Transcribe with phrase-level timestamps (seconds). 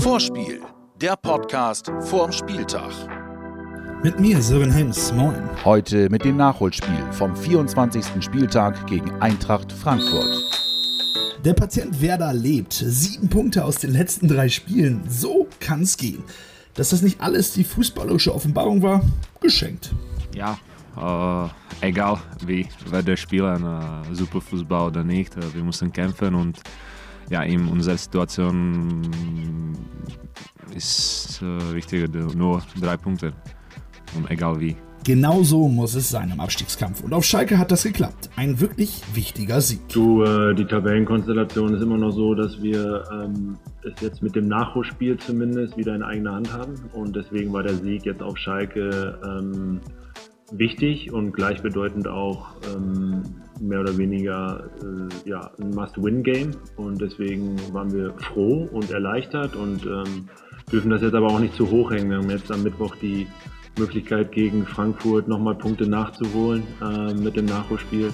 [0.00, 0.60] Vorspiel,
[1.00, 2.90] der Podcast vorm Spieltag.
[4.02, 5.48] Mit mir, Sören Hems, moin.
[5.64, 8.04] Heute mit dem Nachholspiel vom 24.
[8.20, 10.26] Spieltag gegen Eintracht Frankfurt.
[11.44, 12.72] Der Patient Werder lebt.
[12.72, 15.04] Sieben Punkte aus den letzten drei Spielen.
[15.08, 16.24] So kann's gehen.
[16.74, 19.02] Dass das nicht alles die fußballerische Offenbarung war,
[19.40, 19.94] geschenkt.
[20.34, 20.58] Ja,
[21.80, 26.60] egal wie wir spielen, äh, super Fußball oder nicht, äh, wir müssen kämpfen und
[27.28, 29.02] ja, in unserer Situation
[30.74, 33.32] ist äh, wichtig nur drei Punkte
[34.16, 34.76] und egal wie.
[35.04, 37.04] Genau so muss es sein im Abstiegskampf.
[37.04, 38.28] Und auf Schalke hat das geklappt.
[38.34, 39.88] Ein wirklich wichtiger Sieg.
[39.92, 44.48] Du, äh, die Tabellenkonstellation ist immer noch so, dass wir ähm, es jetzt mit dem
[44.48, 46.74] Nachholspiel zumindest wieder in eigener Hand haben.
[46.92, 49.80] Und deswegen war der Sieg jetzt auf Schalke ähm,
[50.52, 53.22] wichtig und gleichbedeutend auch ähm,
[53.60, 56.52] mehr oder weniger äh, ja, ein Must-Win-Game.
[56.76, 60.28] Und deswegen waren wir froh und erleichtert und ähm,
[60.70, 62.10] dürfen das jetzt aber auch nicht zu hoch hängen.
[62.10, 63.26] Wir haben jetzt am Mittwoch die
[63.78, 68.12] Möglichkeit gegen Frankfurt nochmal Punkte nachzuholen äh, mit dem Nachholspiel.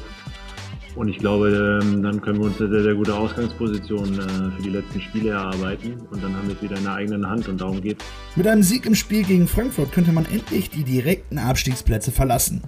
[0.94, 4.62] Und ich glaube, ähm, dann können wir uns eine sehr, sehr gute Ausgangsposition äh, für
[4.62, 6.00] die letzten Spiele erarbeiten.
[6.10, 7.96] Und dann haben wir es wieder in der eigenen Hand und darum geht
[8.36, 12.62] Mit einem Sieg im Spiel gegen Frankfurt könnte man endlich die direkten Abstiegsplätze verlassen.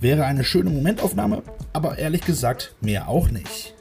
[0.00, 1.42] Wäre eine schöne Momentaufnahme,
[1.72, 3.74] aber ehrlich gesagt mehr auch nicht.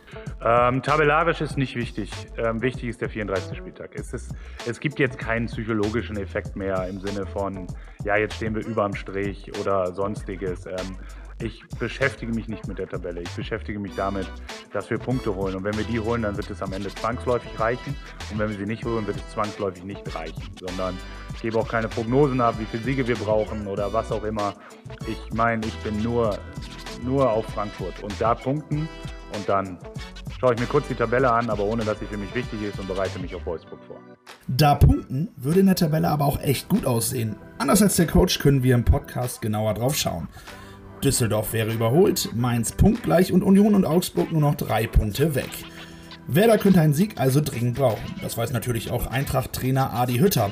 [0.44, 2.09] Ähm, tabellarisch ist nicht wichtig.
[2.38, 3.58] Ähm, wichtig ist der 34.
[3.58, 3.92] Spieltag.
[3.94, 4.33] Es, ist,
[4.67, 7.67] es gibt jetzt keinen psychologischen Effekt mehr im Sinne von,
[8.05, 10.66] ja, jetzt stehen wir überm Strich oder sonstiges.
[10.66, 10.98] Ähm,
[11.44, 13.22] ich beschäftige mich nicht mit der Tabelle.
[13.22, 14.28] Ich beschäftige mich damit,
[14.73, 15.56] dass wir Punkte holen.
[15.56, 17.95] Und wenn wir die holen, dann wird es am Ende zwangsläufig reichen.
[18.31, 20.44] Und wenn wir sie nicht holen, wird es zwangsläufig nicht reichen.
[20.59, 20.98] Sondern
[21.33, 24.53] ich gebe auch keine Prognosen ab, wie viele Siege wir brauchen oder was auch immer.
[25.08, 26.38] Ich meine, ich bin nur,
[27.03, 28.02] nur auf Frankfurt.
[28.03, 28.88] Und da punkten
[29.36, 29.78] und dann
[30.39, 32.80] schaue ich mir kurz die Tabelle an, aber ohne dass sie für mich wichtig ist
[32.80, 33.98] und bereite mich auf Wolfsburg vor.
[34.48, 37.36] Da punkten würde in der Tabelle aber auch echt gut aussehen.
[37.58, 40.27] Anders als der Coach können wir im Podcast genauer drauf schauen.
[41.02, 45.50] Düsseldorf wäre überholt, Mainz punktgleich und Union und Augsburg nur noch drei Punkte weg.
[46.27, 48.15] Werder könnte einen Sieg also dringend brauchen.
[48.21, 50.52] Das weiß natürlich auch Eintracht-Trainer Adi Hütter.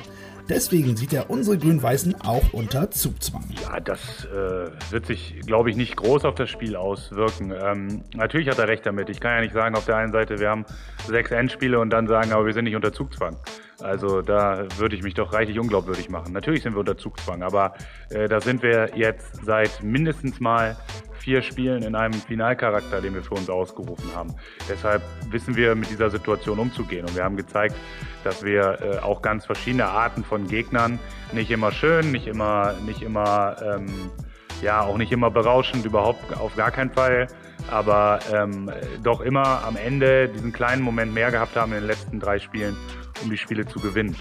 [0.50, 3.44] Deswegen sieht er unsere Grün-Weißen auch unter Zugzwang.
[3.62, 7.52] Ja, das äh, wird sich, glaube ich, nicht groß auf das Spiel auswirken.
[7.52, 9.10] Ähm, natürlich hat er recht damit.
[9.10, 10.64] Ich kann ja nicht sagen, auf der einen Seite, wir haben
[11.06, 13.36] sechs Endspiele und dann sagen, aber wir sind nicht unter Zugzwang.
[13.80, 16.32] Also da würde ich mich doch reichlich unglaubwürdig machen.
[16.32, 17.74] Natürlich sind wir unter Zugzwang, aber
[18.10, 20.76] äh, da sind wir jetzt seit mindestens mal
[21.20, 24.34] vier Spielen in einem Finalcharakter, den wir für uns ausgerufen haben.
[24.68, 27.76] Deshalb wissen wir mit dieser Situation umzugehen und wir haben gezeigt,
[28.24, 30.98] dass wir äh, auch ganz verschiedene Arten von Gegnern,
[31.32, 34.10] nicht immer schön, nicht immer, nicht immer, ähm,
[34.62, 37.28] ja, auch nicht immer berauschend, überhaupt auf gar keinen Fall,
[37.70, 38.70] aber ähm,
[39.02, 42.76] doch immer am Ende diesen kleinen Moment mehr gehabt haben in den letzten drei Spielen,
[43.22, 44.16] um die Spiele zu gewinnen,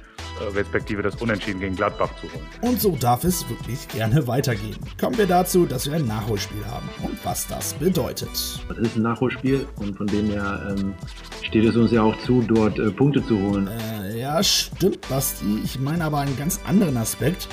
[0.54, 2.46] respektive das Unentschieden gegen Gladbach zu holen.
[2.62, 4.78] Und so darf es wirklich gerne weitergehen.
[5.00, 8.30] Kommen wir dazu, dass wir ein Nachholspiel haben und was das bedeutet.
[8.68, 10.94] Das ist ein Nachholspiel und von dem her ähm,
[11.44, 13.68] steht es uns ja auch zu, dort äh, Punkte zu holen.
[13.68, 15.62] Äh, ja, stimmt, Basti.
[15.64, 17.48] Ich meine aber einen ganz anderen Aspekt.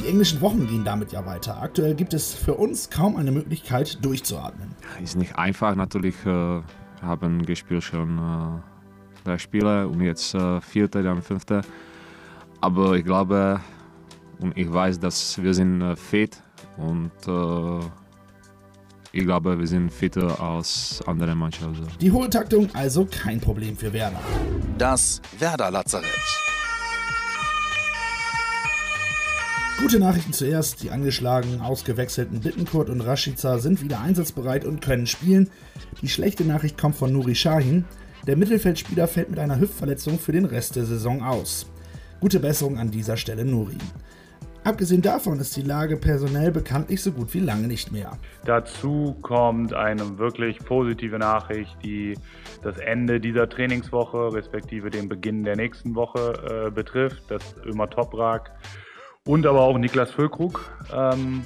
[0.00, 1.60] Die englischen Wochen gehen damit ja weiter.
[1.60, 4.74] Aktuell gibt es für uns kaum eine Möglichkeit, durchzuatmen.
[5.02, 6.14] Ist nicht einfach natürlich.
[6.24, 6.62] Äh,
[7.02, 11.62] haben gespielt schon äh, drei Spiele und jetzt äh, vierte, dann fünfte.
[12.62, 13.60] Aber ich glaube
[14.38, 16.40] und ich weiß, dass wir sind äh, fit
[16.76, 17.84] und äh,
[19.10, 21.86] ich glaube, wir sind fitter als andere Mannschaften.
[22.00, 24.20] Die hohe Taktung also kein Problem für Werder.
[24.78, 26.06] Das Werder-Lazarett.
[29.80, 30.84] Gute Nachrichten zuerst.
[30.84, 35.50] Die angeschlagenen, ausgewechselten Bittenkurt und Rashica sind wieder einsatzbereit und können spielen.
[36.00, 37.86] Die schlechte Nachricht kommt von Nuri Shahin.
[38.28, 41.66] Der Mittelfeldspieler fällt mit einer Hüftverletzung für den Rest der Saison aus.
[42.22, 43.78] Gute Besserung an dieser Stelle Nuri.
[44.62, 48.12] Abgesehen davon ist die Lage personell bekanntlich so gut wie lange nicht mehr.
[48.44, 52.16] Dazu kommt eine wirklich positive Nachricht, die
[52.62, 58.52] das Ende dieser Trainingswoche respektive den Beginn der nächsten Woche äh, betrifft, dass Ömer Toprak
[59.26, 61.42] und aber auch Niklas Füllkrug ähm,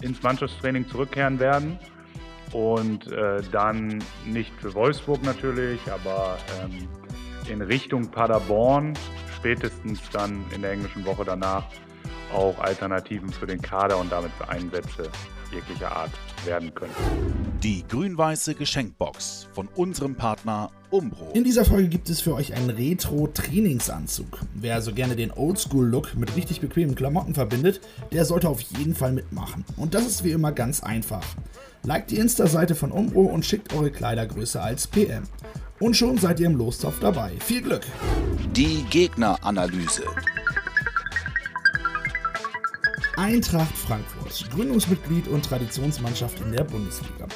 [0.00, 1.78] ins Mannschaftstraining zurückkehren werden.
[2.54, 6.88] Und äh, dann nicht für Wolfsburg natürlich, aber ähm,
[7.52, 8.94] in Richtung Paderborn,
[9.46, 11.62] spätestens dann in der englischen Woche danach,
[12.34, 15.08] auch Alternativen für den Kader und damit für Einsätze
[15.52, 16.10] jeglicher Art
[16.44, 16.92] werden können.
[17.62, 21.30] Die grün-weiße Geschenkbox von unserem Partner Umbro.
[21.32, 24.40] In dieser Folge gibt es für euch einen Retro-Trainingsanzug.
[24.54, 29.12] Wer also gerne den Oldschool-Look mit richtig bequemen Klamotten verbindet, der sollte auf jeden Fall
[29.12, 29.64] mitmachen.
[29.76, 31.24] Und das ist wie immer ganz einfach.
[31.84, 35.22] Liked die Insta-Seite von Umbro und schickt eure Kleidergröße als PM.
[35.78, 37.32] Und schon seid ihr im Lostopf dabei.
[37.40, 37.82] Viel Glück!
[38.52, 40.04] Die Gegneranalyse.
[43.18, 47.26] Eintracht Frankfurt, Gründungsmitglied und Traditionsmannschaft in der Bundesliga.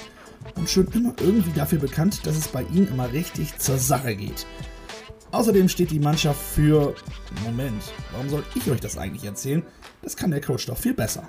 [0.56, 4.46] Und schon immer irgendwie dafür bekannt, dass es bei ihnen immer richtig zur Sache geht.
[5.32, 6.94] Außerdem steht die Mannschaft für.
[7.44, 9.62] Moment, warum soll ich euch das eigentlich erzählen?
[10.02, 11.22] Das kann der Coach doch viel besser.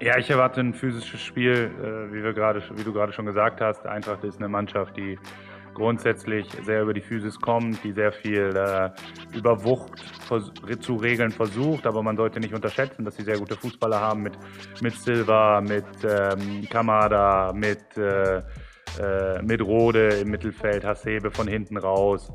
[0.00, 3.60] Ja, ich erwarte ein physisches Spiel, äh, wie, wir grade, wie du gerade schon gesagt
[3.60, 3.86] hast.
[3.86, 5.18] Eintracht ist eine Mannschaft, die
[5.74, 8.90] grundsätzlich sehr über die Physis kommt, die sehr viel äh,
[9.36, 10.02] über Wucht
[10.80, 14.38] zu regeln versucht, aber man sollte nicht unterschätzen, dass sie sehr gute Fußballer haben mit,
[14.80, 18.42] mit Silva, mit ähm, Kamada, mit, äh,
[18.98, 22.32] äh, mit Rode im Mittelfeld, Hasebe von hinten raus.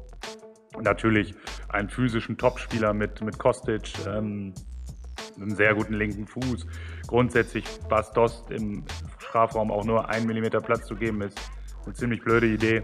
[0.82, 1.34] Natürlich
[1.70, 4.54] einen physischen Topspieler mit, mit Kostic, ähm,
[5.38, 6.66] einem sehr guten linken Fuß.
[7.08, 8.84] Grundsätzlich Bastos im
[9.20, 11.40] Strafraum auch nur einen Millimeter Platz zu geben, ist
[11.86, 12.84] eine ziemlich blöde Idee.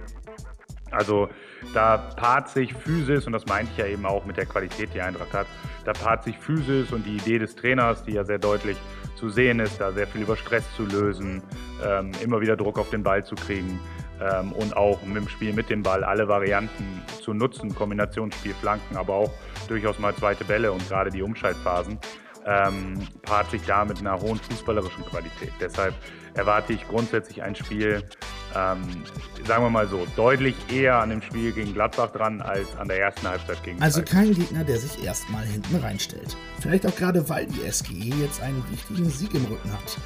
[0.91, 1.29] Also
[1.73, 5.01] da paart sich Physis, und das meinte ich ja eben auch mit der Qualität, die
[5.01, 5.47] Eintracht hat,
[5.85, 8.77] da paart sich Physis und die Idee des Trainers, die ja sehr deutlich
[9.15, 11.41] zu sehen ist, da sehr viel über Stress zu lösen,
[11.85, 13.79] ähm, immer wieder Druck auf den Ball zu kriegen
[14.19, 18.97] ähm, und auch mit dem Spiel mit dem Ball alle Varianten zu nutzen, Kombinationsspiel, Flanken,
[18.97, 19.31] aber auch
[19.67, 21.99] durchaus mal zweite Bälle und gerade die Umschaltphasen
[22.45, 25.53] ähm, paart sich da mit einer hohen fußballerischen Qualität.
[25.59, 25.93] Deshalb
[26.33, 28.03] erwarte ich grundsätzlich ein Spiel,
[28.55, 28.81] ähm,
[29.45, 32.99] sagen wir mal so, deutlich eher an dem Spiel gegen Gladbach dran als an der
[32.99, 36.35] ersten Halbzeit gegen Also kein Gegner, der sich erstmal hinten reinstellt.
[36.59, 39.97] Vielleicht auch gerade, weil die SGE jetzt einen wichtigen Sieg im Rücken hat.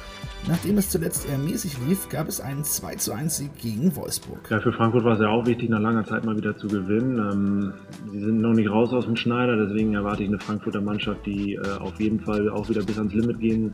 [0.48, 4.48] Nachdem es zuletzt eher mäßig lief, gab es einen 2 zu 1 Sieg gegen Wolfsburg.
[4.48, 7.18] Ja, für Frankfurt war es ja auch wichtig, nach langer Zeit mal wieder zu gewinnen.
[7.18, 7.72] Ähm,
[8.12, 11.54] sie sind noch nicht raus aus dem Schneider, deswegen erwarte ich eine Frankfurter Mannschaft, die
[11.54, 13.72] äh, auf jeden Fall auch wieder bis ans Limit gehen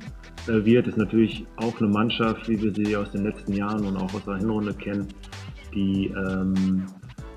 [0.48, 0.86] äh, wird.
[0.86, 4.24] Ist natürlich auch eine Mannschaft, wie wir sie aus den letzten Jahren und auch aus
[4.24, 5.08] der Hinrunde kennen,
[5.74, 6.86] die ähm,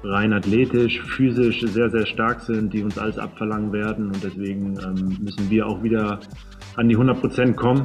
[0.03, 5.17] rein athletisch, physisch sehr, sehr stark sind, die uns alles abverlangen werden und deswegen ähm,
[5.21, 6.21] müssen wir auch wieder
[6.77, 7.83] an die 100 Prozent kommen.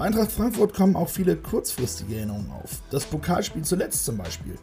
[0.00, 2.80] Bei Eintracht Frankfurt kommen auch viele kurzfristige Erinnerungen auf.
[2.90, 4.54] Das Pokalspiel zuletzt zum Beispiel.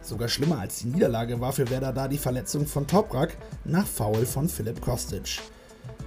[0.00, 4.24] Sogar schlimmer als die Niederlage war für Werder da die Verletzung von Toprak nach Foul
[4.24, 5.40] von Philipp Kostic.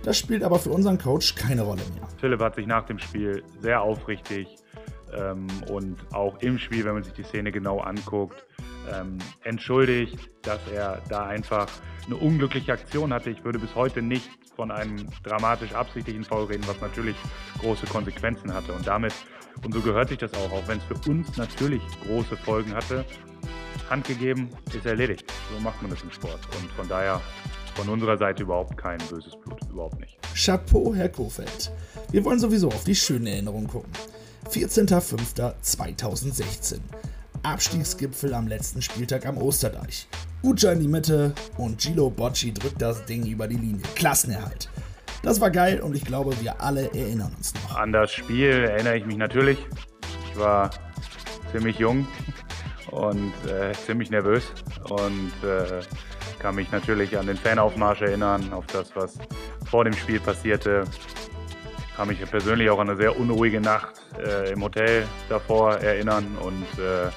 [0.04, 2.08] Das spielt aber für unseren Coach keine Rolle mehr.
[2.22, 4.48] Philipp hat sich nach dem Spiel sehr aufrichtig
[5.14, 8.46] ähm, und auch im Spiel, wenn man sich die Szene genau anguckt,
[8.90, 11.68] ähm, entschuldigt, dass er da einfach
[12.06, 13.32] eine unglückliche Aktion hatte.
[13.32, 17.16] Ich würde bis heute nicht von einem dramatisch absichtlichen Foul reden, was natürlich
[17.60, 18.74] große Konsequenzen hatte.
[18.74, 19.14] Und damit,
[19.64, 23.06] und so gehört sich das auch, auch wenn es für uns natürlich große Folgen hatte,
[23.90, 25.24] Hand gegeben, ist erledigt.
[25.54, 26.40] So macht man das im Sport.
[26.60, 27.22] Und von daher
[27.76, 30.18] von unserer Seite überhaupt kein böses Blut, überhaupt nicht.
[30.36, 31.72] Chapeau, Herr Kofeld.
[32.12, 33.94] Wir wollen sowieso auf die schönen Erinnerungen gucken.
[34.50, 36.80] 14.05.2016.
[37.48, 40.08] Abstiegsgipfel am letzten Spieltag am Osterdeich.
[40.44, 43.82] Uja in die Mitte und Gilo Bocci drückt das Ding über die Linie.
[43.96, 44.70] Klassenerhalt.
[45.24, 47.78] Das war geil und ich glaube, wir alle erinnern uns noch.
[47.78, 49.58] An das Spiel erinnere ich mich natürlich.
[50.30, 50.70] Ich war
[51.52, 52.06] ziemlich jung
[52.92, 54.44] und äh, ziemlich nervös
[54.90, 55.82] und äh,
[56.40, 59.18] kann mich natürlich an den Fanaufmarsch erinnern, auf das, was
[59.70, 60.84] vor dem Spiel passierte.
[61.96, 66.64] Kann mich persönlich auch an eine sehr unruhige Nacht äh, im Hotel davor erinnern und
[66.78, 67.10] äh,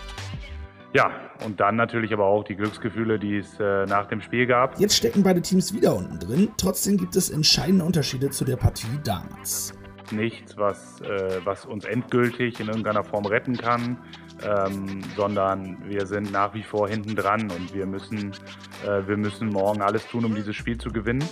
[0.92, 1.10] ja,
[1.44, 4.79] und dann natürlich aber auch die Glücksgefühle, die es äh, nach dem Spiel gab.
[4.81, 6.50] Jetzt stecken beide Teams wieder unten drin.
[6.56, 9.72] Trotzdem gibt es entscheidende Unterschiede zu der Partie damals.
[10.10, 13.98] Nichts, was, äh, was uns endgültig in irgendeiner Form retten kann,
[14.44, 18.32] ähm, sondern wir sind nach wie vor hinten dran und wir müssen,
[18.87, 21.25] äh, wir müssen morgen alles tun, um dieses Spiel zu gewinnen,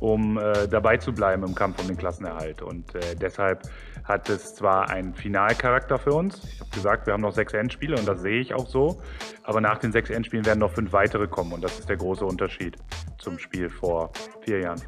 [0.00, 2.62] um äh, dabei zu bleiben im Kampf um den Klassenerhalt.
[2.62, 3.62] Und äh, deshalb
[4.04, 6.42] hat es zwar einen Finalcharakter für uns.
[6.52, 9.00] Ich habe gesagt, wir haben noch sechs Endspiele und das sehe ich auch so.
[9.44, 12.24] Aber nach den sechs Endspielen werden noch fünf weitere kommen und das ist der große
[12.24, 12.76] Unterschied
[13.18, 14.10] zum Spiel vor
[14.44, 14.82] vier Jahren.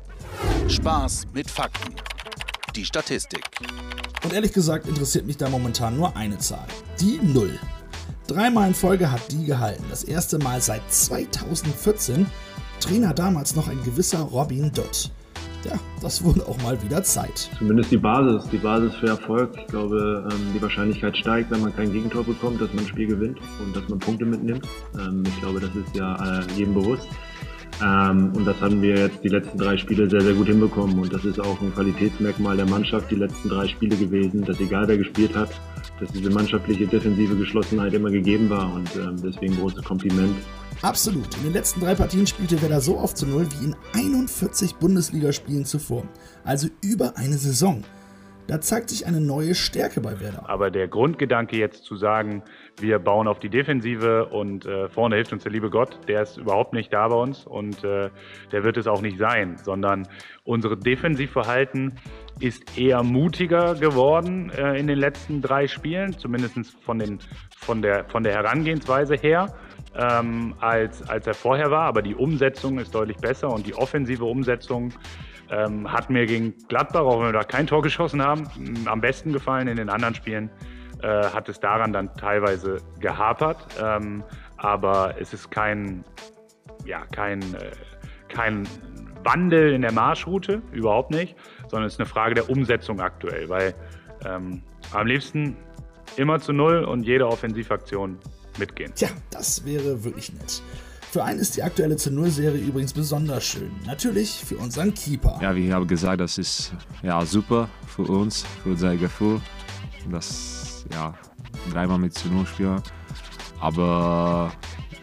[0.69, 1.95] Spaß mit Fakten.
[2.75, 3.45] Die Statistik.
[4.25, 6.67] Und ehrlich gesagt interessiert mich da momentan nur eine Zahl.
[7.01, 7.59] Die Null.
[8.27, 9.85] Dreimal in Folge hat die gehalten.
[9.91, 12.27] Das erste Mal seit 2014.
[12.81, 15.11] Trainer damals noch ein gewisser Robin Dutt
[15.65, 17.51] ja, das wurde auch mal wieder Zeit.
[17.59, 19.51] Zumindest die Basis, die Basis für Erfolg.
[19.57, 23.07] Ich glaube, ähm, die Wahrscheinlichkeit steigt, wenn man kein Gegentor bekommt, dass man ein Spiel
[23.07, 24.67] gewinnt und dass man Punkte mitnimmt.
[24.99, 27.07] Ähm, ich glaube, das ist ja äh, jedem bewusst.
[27.83, 30.99] Ähm, und das haben wir jetzt die letzten drei Spiele sehr, sehr gut hinbekommen.
[30.99, 34.87] Und das ist auch ein Qualitätsmerkmal der Mannschaft, die letzten drei Spiele gewesen, dass egal
[34.89, 35.51] wer gespielt hat,
[36.01, 38.73] dass diese mannschaftliche defensive Geschlossenheit immer gegeben war.
[38.75, 38.89] Und
[39.23, 40.35] deswegen großes Kompliment
[40.83, 41.37] Absolut.
[41.37, 45.65] In den letzten drei Partien spielte Werder so oft zu Null wie in 41 Bundesligaspielen
[45.65, 46.03] zuvor.
[46.45, 47.85] Also über eine Saison.
[48.53, 50.45] Da zeigt sich eine neue Stärke bei Werder.
[50.47, 52.43] Aber der Grundgedanke jetzt zu sagen,
[52.79, 56.37] wir bauen auf die Defensive und äh, vorne hilft uns der liebe Gott, der ist
[56.37, 58.11] überhaupt nicht da bei uns und äh,
[58.53, 60.07] der wird es auch nicht sein, sondern
[60.45, 61.95] unsere Defensivverhalten
[62.41, 67.21] ist eher mutiger geworden äh, in den letzten drei Spielen, zumindest von, den,
[67.57, 69.47] von, der, von der Herangehensweise her.
[69.95, 74.25] Ähm, als, als er vorher war, aber die Umsetzung ist deutlich besser und die offensive
[74.25, 74.93] Umsetzung
[75.51, 78.49] ähm, hat mir gegen Gladbach, auch wenn wir da kein Tor geschossen haben,
[78.87, 79.69] am besten gefallen.
[79.69, 80.51] In den anderen Spielen
[81.03, 83.59] äh, hat es daran dann teilweise gehapert.
[83.83, 84.25] Ähm,
[84.57, 86.05] aber es ist kein,
[86.87, 87.73] ja, kein, äh,
[88.29, 88.67] kein
[89.25, 91.37] Wandel in der Marschroute, überhaupt nicht,
[91.69, 93.75] sondern es ist eine Frage der Umsetzung aktuell, weil
[94.25, 95.57] ähm, am liebsten
[96.17, 98.19] immer zu Null und jede Offensivaktion
[98.59, 98.93] mitgehen.
[98.95, 100.63] Tja, das wäre wirklich nett.
[101.13, 103.71] Für einen ist die aktuelle zu Null-Serie übrigens besonders schön.
[103.85, 105.39] Natürlich für unseren Keeper.
[105.43, 109.41] Ja, wie ich habe gesagt, das ist ja super für uns, für unser Gefühl.
[110.11, 111.15] Das ja
[111.71, 112.83] dreimal mit zu Null spielen.
[113.61, 114.53] Aber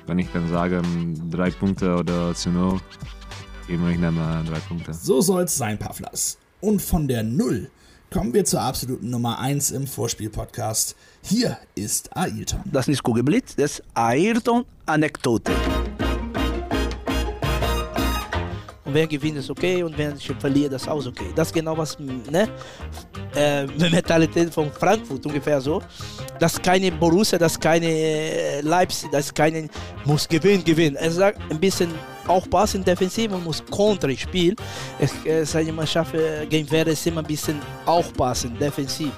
[0.08, 0.82] wenn ich dann sage,
[1.30, 2.82] drei Punkte oder zu Null,
[3.68, 4.94] immer ich nehme drei Punkte.
[4.94, 6.40] So soll es sein, Pavlas.
[6.60, 7.70] Und von der Null
[8.12, 10.96] kommen wir zur absoluten Nummer 1 im Vorspiel-Podcast.
[11.22, 12.62] Hier ist Ailton.
[12.66, 15.52] Das ist Kugelblitz, das ist Ailton-Anekdote.
[18.86, 19.84] Und wer gewinnt, ist okay.
[19.84, 21.32] Und wer verliert, ist auch okay.
[21.36, 22.50] Das ist genau was, ne?
[23.36, 25.82] Äh, Mentalität von Frankfurt ungefähr so.
[26.40, 29.68] Das ist keine Borussia, das ist keine äh, Leipzig, das ist keine,
[30.06, 30.96] muss gewinnen, gewinnen.
[30.96, 31.94] Er sagt ein bisschen
[32.28, 34.56] aufpassen defensiv, man muss Konter spielen.
[35.44, 39.12] Seine Mannschaft äh, gegen Werder ist immer ein bisschen aufpassen, defensiv.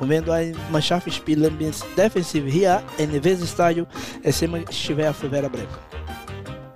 [0.00, 3.86] Und wenn du eine Mannschaft spielen bist, defensiv hier in Weserstadion,
[4.22, 5.68] ist immer schwer für Werder Bremen.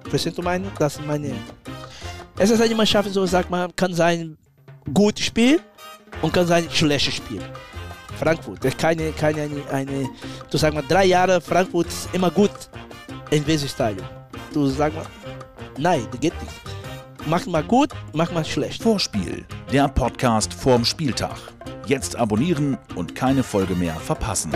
[0.08, 0.70] Verstehst du meine?
[0.78, 1.34] Das ist meine
[2.42, 4.38] es ist eine Mannschaft, so sagt man, kann sein
[4.94, 5.60] gutes Spiel
[6.22, 7.42] und kann sein schlechtes Spiel.
[8.18, 10.08] Frankfurt, keine, keine eine,
[10.50, 12.50] du sagst mal, drei Jahre Frankfurt ist immer gut
[13.30, 14.06] in Weserstadion.
[14.52, 15.06] Du sagst mal,
[15.78, 16.54] nein, das geht nicht.
[17.26, 18.82] Mach mal gut, mach mal schlecht.
[18.82, 21.36] Vorspiel, der Podcast vorm Spieltag.
[21.86, 24.52] Jetzt abonnieren und keine Folge mehr verpassen.